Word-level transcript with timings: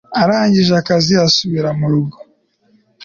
Arangije 0.21 0.73
akazi 0.81 1.13
asubira 1.27 1.69
mu 1.79 1.87
rugo 1.91 2.17